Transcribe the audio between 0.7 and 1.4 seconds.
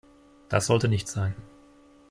nicht sein.